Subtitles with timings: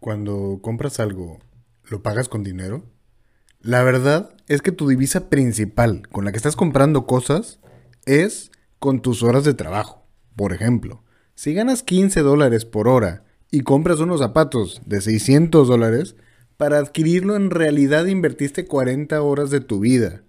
[0.00, 1.38] cuando compras algo,
[1.84, 2.84] ¿lo pagas con dinero?
[3.60, 7.60] La verdad es que tu divisa principal con la que estás comprando cosas
[8.06, 10.06] es con tus horas de trabajo.
[10.34, 16.16] Por ejemplo, si ganas 15 dólares por hora y compras unos zapatos de 600 dólares,
[16.56, 20.22] para adquirirlo en realidad invertiste 40 horas de tu vida.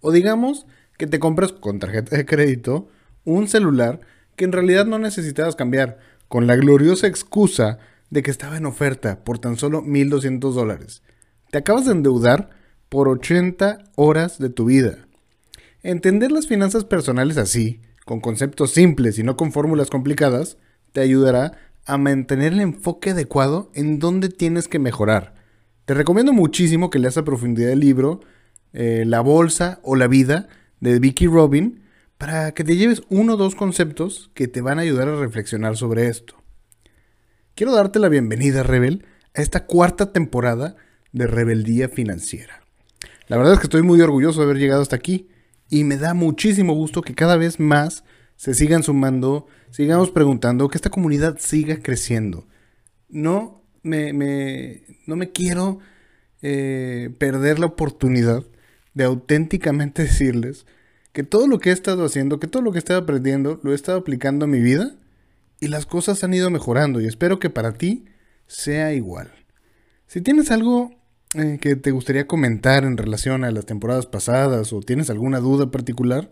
[0.00, 0.66] O digamos
[0.98, 2.88] que te compras con tarjeta de crédito
[3.24, 4.00] un celular
[4.34, 5.98] que en realidad no necesitabas cambiar,
[6.28, 7.78] con la gloriosa excusa
[8.10, 11.02] de que estaba en oferta por tan solo 1.200 dólares.
[11.50, 12.50] Te acabas de endeudar
[12.88, 15.06] por 80 horas de tu vida.
[15.82, 20.58] Entender las finanzas personales así, con conceptos simples y no con fórmulas complicadas,
[20.92, 21.52] te ayudará
[21.84, 25.34] a mantener el enfoque adecuado en dónde tienes que mejorar.
[25.84, 28.20] Te recomiendo muchísimo que leas a profundidad el libro
[28.72, 30.48] eh, La Bolsa o la Vida
[30.80, 31.82] de Vicky Robin
[32.18, 35.76] para que te lleves uno o dos conceptos que te van a ayudar a reflexionar
[35.76, 36.36] sobre esto.
[37.56, 40.76] Quiero darte la bienvenida, Rebel, a esta cuarta temporada
[41.12, 42.60] de Rebeldía Financiera.
[43.28, 45.28] La verdad es que estoy muy orgulloso de haber llegado hasta aquí
[45.70, 48.04] y me da muchísimo gusto que cada vez más
[48.36, 52.46] se sigan sumando, sigamos preguntando, que esta comunidad siga creciendo.
[53.08, 54.12] No me,
[55.06, 55.78] no me quiero
[56.42, 58.44] eh, perder la oportunidad
[58.92, 60.66] de auténticamente decirles
[61.14, 63.72] que todo lo que he estado haciendo, que todo lo que he estado aprendiendo, lo
[63.72, 64.94] he estado aplicando a mi vida
[65.60, 68.04] y las cosas han ido mejorando y espero que para ti
[68.46, 69.32] sea igual.
[70.06, 70.90] Si tienes algo
[71.34, 75.70] eh, que te gustaría comentar en relación a las temporadas pasadas o tienes alguna duda
[75.70, 76.30] particular,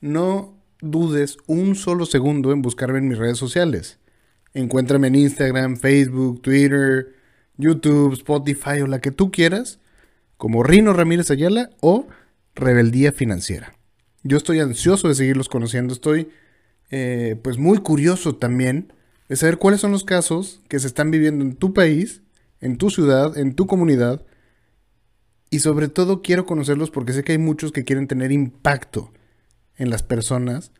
[0.00, 3.98] no dudes un solo segundo en buscarme en mis redes sociales.
[4.54, 7.14] Encuéntrame en Instagram, Facebook, Twitter,
[7.56, 9.78] YouTube, Spotify o la que tú quieras,
[10.36, 12.06] como Rino Ramírez Ayala o
[12.54, 13.74] Rebeldía Financiera.
[14.22, 16.28] Yo estoy ansioso de seguirlos conociendo, estoy
[16.90, 18.92] eh, pues muy curioso también
[19.28, 22.22] de saber cuáles son los casos que se están viviendo en tu país,
[22.60, 24.24] en tu ciudad, en tu comunidad.
[25.50, 29.12] Y sobre todo quiero conocerlos porque sé que hay muchos que quieren tener impacto
[29.76, 30.72] en las personas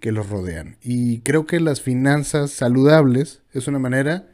[0.00, 0.78] que los rodean.
[0.82, 4.28] Y creo que las finanzas saludables es una manera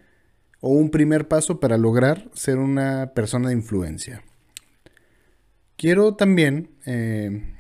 [0.61, 4.22] o un primer paso para lograr ser una persona de influencia.
[5.77, 7.53] Quiero también eh,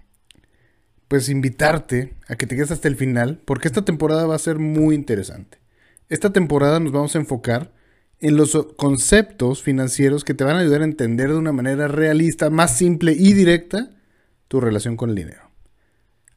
[1.08, 4.58] pues invitarte a que te quedes hasta el final, porque esta temporada va a ser
[4.58, 5.58] muy interesante.
[6.08, 7.72] Esta temporada nos vamos a enfocar
[8.20, 12.50] en los conceptos financieros que te van a ayudar a entender de una manera realista,
[12.50, 13.90] más simple y directa
[14.48, 15.50] tu relación con el dinero.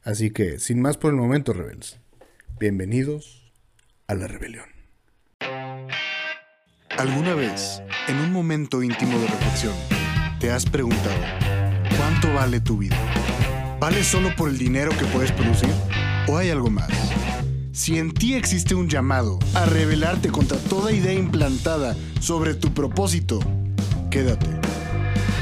[0.04, 2.00] Así que, sin más por el momento, rebeldes,
[2.60, 3.54] bienvenidos
[4.08, 4.66] a la rebelión.
[6.98, 9.76] ¿Alguna vez, en un momento íntimo de reflexión,
[10.40, 11.22] te has preguntado,
[11.98, 12.98] ¿cuánto vale tu vida?
[13.80, 15.70] ¿Vale solo por el dinero que puedes producir?
[16.28, 16.90] ¿O hay algo más?
[17.72, 23.40] Si en ti existe un llamado a rebelarte contra toda idea implantada sobre tu propósito,
[24.10, 24.48] quédate.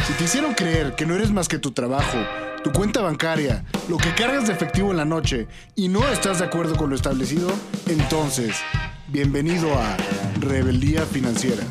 [0.06, 2.18] Si te hicieron creer que no eres más que tu trabajo,
[2.62, 6.46] tu cuenta bancaria, lo que cargas de efectivo en la noche y no estás de
[6.46, 7.50] acuerdo con lo establecido,
[7.88, 8.58] entonces,
[9.08, 9.96] bienvenido a
[10.42, 11.64] Rebeldía Financiera.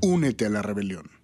[0.00, 1.19] Únete a la rebelión.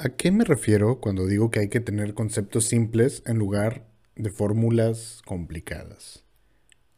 [0.00, 4.30] ¿A qué me refiero cuando digo que hay que tener conceptos simples en lugar de
[4.30, 6.22] fórmulas complicadas?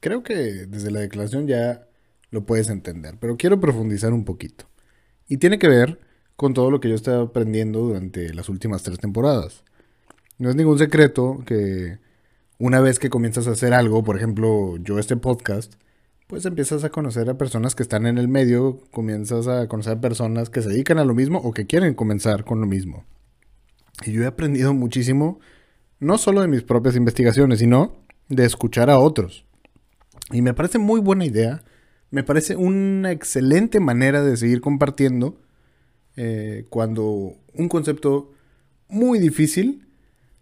[0.00, 1.88] Creo que desde la declaración ya
[2.30, 4.66] lo puedes entender, pero quiero profundizar un poquito.
[5.28, 5.98] Y tiene que ver
[6.36, 9.64] con todo lo que yo he estado aprendiendo durante las últimas tres temporadas.
[10.36, 12.00] No es ningún secreto que
[12.58, 15.72] una vez que comienzas a hacer algo, por ejemplo, yo este podcast,
[16.30, 20.00] pues empiezas a conocer a personas que están en el medio, comienzas a conocer a
[20.00, 23.04] personas que se dedican a lo mismo o que quieren comenzar con lo mismo.
[24.06, 25.40] Y yo he aprendido muchísimo,
[25.98, 29.44] no solo de mis propias investigaciones, sino de escuchar a otros.
[30.30, 31.64] Y me parece muy buena idea,
[32.12, 35.40] me parece una excelente manera de seguir compartiendo
[36.14, 38.30] eh, cuando un concepto
[38.88, 39.88] muy difícil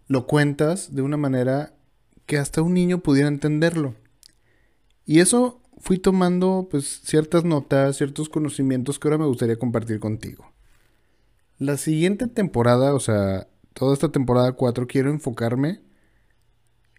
[0.05, 1.73] lo cuentas de una manera
[2.27, 3.95] que hasta un niño pudiera entenderlo.
[5.03, 10.51] Y eso fui tomando pues ciertas notas, ciertos conocimientos que ahora me gustaría compartir contigo.
[11.57, 15.81] La siguiente temporada, o sea, toda esta temporada 4 quiero enfocarme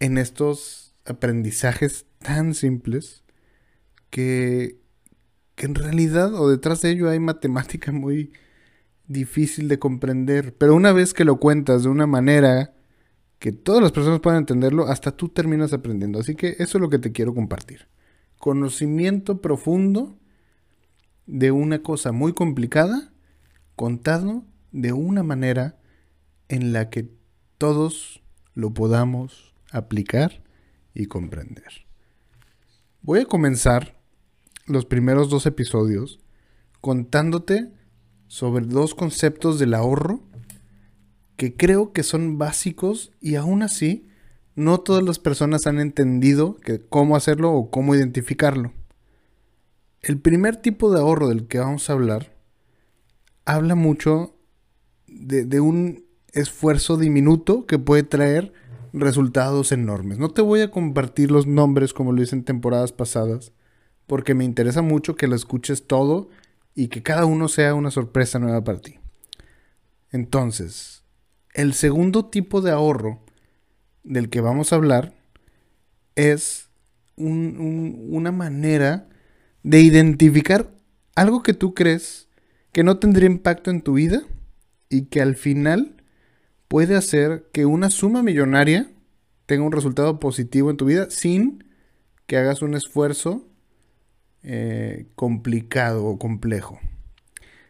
[0.00, 3.22] en estos aprendizajes tan simples
[4.10, 4.78] que,
[5.54, 8.32] que en realidad o detrás de ello hay matemática muy
[9.06, 12.74] difícil de comprender, pero una vez que lo cuentas de una manera
[13.38, 16.20] que todas las personas puedan entenderlo, hasta tú terminas aprendiendo.
[16.20, 17.88] Así que eso es lo que te quiero compartir
[18.40, 20.18] conocimiento profundo
[21.26, 23.12] de una cosa muy complicada
[23.76, 25.78] contado de una manera
[26.48, 27.10] en la que
[27.58, 28.22] todos
[28.54, 30.42] lo podamos aplicar
[30.94, 31.86] y comprender.
[33.02, 34.00] Voy a comenzar
[34.66, 36.18] los primeros dos episodios
[36.80, 37.70] contándote
[38.26, 40.22] sobre dos conceptos del ahorro
[41.36, 44.09] que creo que son básicos y aún así
[44.54, 48.72] no todas las personas han entendido que cómo hacerlo o cómo identificarlo.
[50.02, 52.34] El primer tipo de ahorro del que vamos a hablar
[53.44, 54.34] habla mucho
[55.06, 58.52] de, de un esfuerzo diminuto que puede traer
[58.92, 60.18] resultados enormes.
[60.18, 63.52] No te voy a compartir los nombres como lo hice en temporadas pasadas,
[64.06, 66.28] porque me interesa mucho que lo escuches todo
[66.74, 68.98] y que cada uno sea una sorpresa nueva para ti.
[70.10, 71.04] Entonces,
[71.54, 73.20] el segundo tipo de ahorro
[74.02, 75.14] del que vamos a hablar
[76.16, 76.68] es
[77.16, 79.08] una manera
[79.62, 80.70] de identificar
[81.14, 82.28] algo que tú crees
[82.72, 84.22] que no tendría impacto en tu vida
[84.88, 85.96] y que al final
[86.68, 88.90] puede hacer que una suma millonaria
[89.46, 91.64] tenga un resultado positivo en tu vida sin
[92.26, 93.48] que hagas un esfuerzo
[94.42, 96.78] eh, complicado o complejo.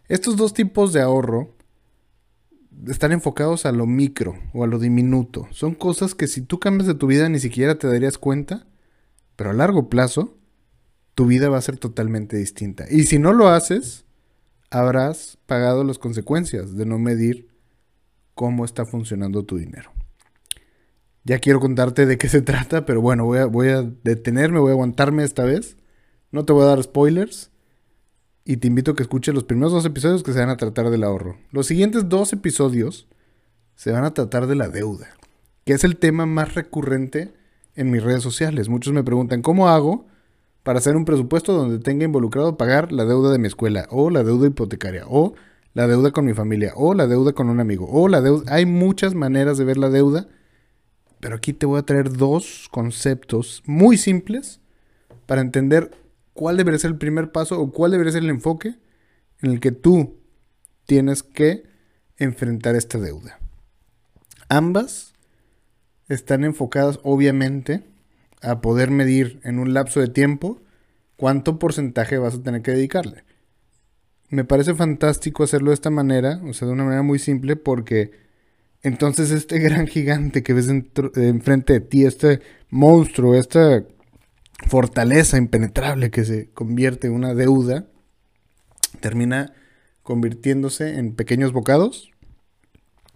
[0.09, 1.55] Estos dos tipos de ahorro
[2.87, 5.46] están enfocados a lo micro o a lo diminuto.
[5.50, 8.67] Son cosas que si tú cambias de tu vida ni siquiera te darías cuenta,
[9.37, 10.37] pero a largo plazo
[11.14, 12.87] tu vida va a ser totalmente distinta.
[12.90, 14.05] Y si no lo haces,
[14.70, 17.49] habrás pagado las consecuencias de no medir
[18.34, 19.93] cómo está funcionando tu dinero.
[21.25, 24.70] Ya quiero contarte de qué se trata, pero bueno, voy a, voy a detenerme, voy
[24.70, 25.76] a aguantarme esta vez.
[26.31, 27.50] No te voy a dar spoilers.
[28.44, 30.90] Y te invito a que escuches los primeros dos episodios que se van a tratar
[30.90, 31.37] del ahorro.
[31.50, 33.06] Los siguientes dos episodios
[33.75, 35.08] se van a tratar de la deuda,
[35.64, 37.32] que es el tema más recurrente
[37.76, 38.69] en mis redes sociales.
[38.69, 40.06] Muchos me preguntan, ¿cómo hago
[40.62, 44.22] para hacer un presupuesto donde tenga involucrado pagar la deuda de mi escuela o la
[44.22, 45.34] deuda hipotecaria o
[45.72, 48.52] la deuda con mi familia, o la deuda con un amigo, o la deuda...
[48.52, 50.26] Hay muchas maneras de ver la deuda,
[51.20, 54.60] pero aquí te voy a traer dos conceptos muy simples
[55.26, 55.93] para entender
[56.32, 58.77] cuál debería ser el primer paso o cuál debería ser el enfoque
[59.41, 60.19] en el que tú
[60.87, 61.65] tienes que
[62.17, 63.38] enfrentar esta deuda.
[64.49, 65.15] Ambas
[66.09, 67.85] están enfocadas obviamente
[68.43, 70.61] a poder medir en un lapso de tiempo
[71.17, 73.25] cuánto porcentaje vas a tener que dedicarle
[74.31, 78.12] me parece fantástico hacerlo de esta manera, o sea, de una manera muy simple, porque
[78.82, 82.41] entonces este gran gigante que ves enfrente de ti, este
[82.71, 83.85] monstruo, esta
[84.66, 87.86] fortaleza impenetrable que se convierte en una deuda,
[89.00, 89.52] termina
[90.02, 92.10] convirtiéndose en pequeños bocados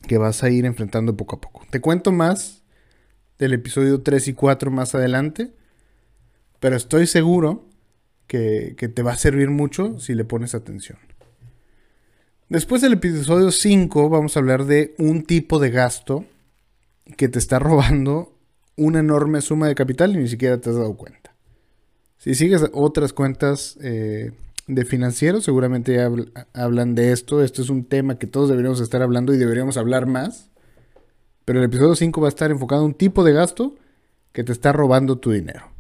[0.07, 1.67] que vas a ir enfrentando poco a poco.
[1.71, 2.63] Te cuento más
[3.39, 5.53] del episodio 3 y 4 más adelante,
[6.61, 7.69] pero estoy seguro
[8.27, 10.99] que, te va a servir mucho si le pones atención.
[12.49, 16.25] Después del episodio 5 vamos a hablar de un tipo de gasto
[17.17, 18.39] que te está robando
[18.77, 21.34] una enorme suma de capital y ni siquiera te has dado cuenta.
[22.19, 24.33] Si sigues otras cuentas eh,
[24.67, 26.11] de financieros, seguramente ya
[26.55, 27.43] hablan de esto.
[27.43, 30.51] Esto es un tema que todos deberíamos estar hablando y deberíamos hablar más.
[31.45, 33.75] Pero el episodio 5 va a estar enfocado en un tipo de gasto
[34.33, 35.71] que te está robando tu dinero.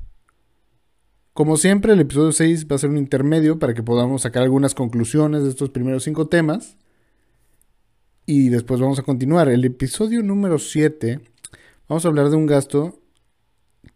[1.32, 4.74] Como siempre, el episodio 6 va a ser un intermedio para que podamos sacar algunas
[4.74, 6.76] conclusiones de estos primeros cinco temas.
[8.26, 9.48] Y después vamos a continuar.
[9.48, 11.20] El episodio número 7,
[11.88, 13.00] vamos a hablar de un gasto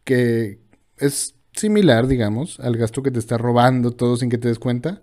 [0.04, 0.58] que
[0.96, 5.02] es similar, digamos, al gasto que te está robando todo sin que te des cuenta.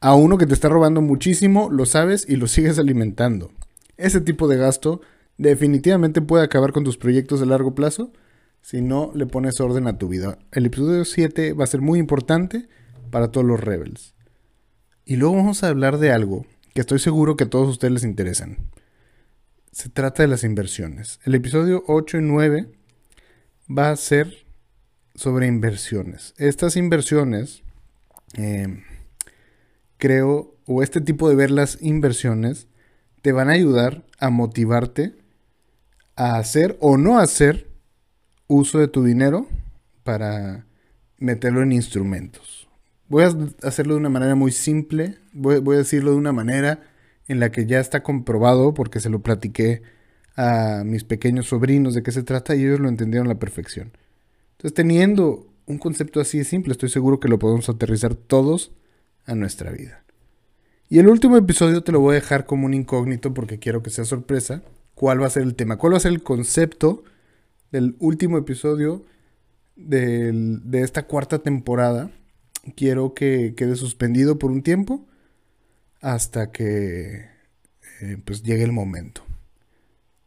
[0.00, 3.52] A uno que te está robando muchísimo, lo sabes y lo sigues alimentando.
[3.96, 5.00] Ese tipo de gasto
[5.38, 8.12] definitivamente puede acabar con tus proyectos a largo plazo
[8.62, 10.38] si no le pones orden a tu vida.
[10.52, 12.68] El episodio 7 va a ser muy importante
[13.10, 14.14] para todos los rebels.
[15.04, 18.04] Y luego vamos a hablar de algo que estoy seguro que a todos ustedes les
[18.04, 18.58] interesan.
[19.72, 21.18] Se trata de las inversiones.
[21.24, 22.68] El episodio 8 y 9
[23.76, 24.41] va a ser
[25.14, 26.34] sobre inversiones.
[26.38, 27.62] Estas inversiones,
[28.34, 28.82] eh,
[29.98, 32.68] creo, o este tipo de ver las inversiones,
[33.22, 35.14] te van a ayudar a motivarte
[36.16, 37.68] a hacer o no hacer
[38.48, 39.46] uso de tu dinero
[40.02, 40.66] para
[41.18, 42.68] meterlo en instrumentos.
[43.08, 43.32] Voy a
[43.66, 46.80] hacerlo de una manera muy simple, voy, a decirlo de una manera
[47.28, 49.82] en la que ya está comprobado porque se lo platiqué
[50.36, 53.92] a mis pequeños sobrinos de qué se trata y ellos lo entendieron a la perfección.
[54.62, 58.70] Entonces, teniendo un concepto así de simple, estoy seguro que lo podemos aterrizar todos
[59.26, 60.04] a nuestra vida.
[60.88, 63.90] Y el último episodio te lo voy a dejar como un incógnito porque quiero que
[63.90, 64.62] sea sorpresa.
[64.94, 65.78] ¿Cuál va a ser el tema?
[65.78, 67.02] ¿Cuál va a ser el concepto
[67.72, 69.04] del último episodio
[69.74, 72.12] de esta cuarta temporada.
[72.76, 75.08] Quiero que quede suspendido por un tiempo
[76.00, 77.26] hasta que
[78.00, 79.24] eh, pues llegue el momento.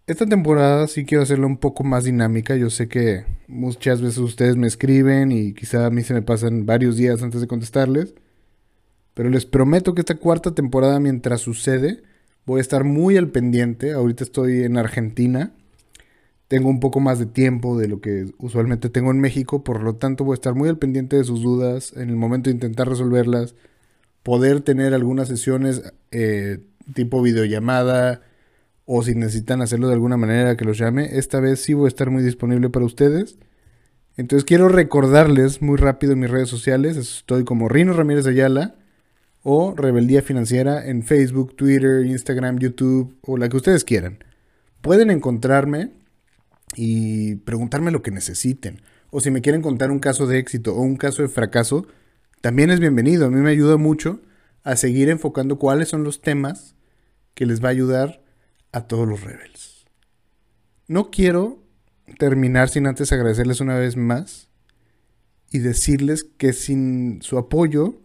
[0.07, 2.55] Esta temporada sí quiero hacerla un poco más dinámica.
[2.55, 6.67] Yo sé que muchas veces ustedes me escriben y quizá a mí se me pasan
[6.67, 8.13] varios días antes de contestarles.
[9.15, 12.03] Pero les prometo que esta cuarta temporada, mientras sucede,
[12.45, 13.93] voy a estar muy al pendiente.
[13.93, 15.53] Ahorita estoy en Argentina.
[16.49, 19.95] Tengo un poco más de tiempo de lo que usualmente tengo en México, por lo
[19.95, 22.87] tanto voy a estar muy al pendiente de sus dudas en el momento de intentar
[22.87, 23.55] resolverlas,
[24.21, 25.81] poder tener algunas sesiones
[26.11, 26.59] eh,
[26.93, 28.21] tipo videollamada
[28.85, 31.17] o si necesitan hacerlo de alguna manera que los llame.
[31.17, 33.37] Esta vez sí voy a estar muy disponible para ustedes.
[34.17, 36.95] Entonces quiero recordarles muy rápido en mis redes sociales.
[36.95, 38.75] Estoy como Rino Ramírez Ayala
[39.43, 44.23] o Rebeldía Financiera en Facebook, Twitter, Instagram, YouTube o la que ustedes quieran.
[44.81, 45.91] Pueden encontrarme
[46.75, 48.81] y preguntarme lo que necesiten.
[49.09, 51.87] O si me quieren contar un caso de éxito o un caso de fracaso,
[52.41, 53.25] también es bienvenido.
[53.25, 54.21] A mí me ayuda mucho
[54.63, 56.75] a seguir enfocando cuáles son los temas
[57.33, 58.24] que les va a ayudar
[58.75, 59.85] a todos los rebels.
[60.87, 61.63] No quiero
[62.19, 64.49] terminar sin antes agradecerles una vez más
[65.49, 68.01] y decirles que sin su apoyo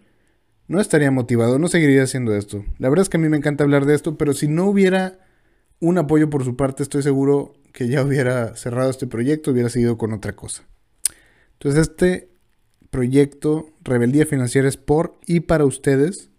[0.68, 2.64] no estaría motivado, no seguiría haciendo esto.
[2.78, 5.18] La verdad es que a mí me encanta hablar de esto, pero si no hubiera
[5.80, 9.98] un apoyo por su parte, estoy seguro que ya hubiera cerrado este proyecto, hubiera seguido
[9.98, 10.68] con otra cosa.
[11.54, 12.30] Entonces este
[12.90, 16.30] proyecto Rebeldía Financiera es por y para ustedes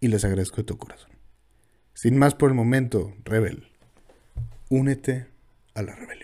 [0.00, 1.10] y les agradezco de tu corazón.
[1.94, 3.68] Sin más por el momento, Rebel,
[4.68, 5.28] únete
[5.74, 6.23] a la rebelión.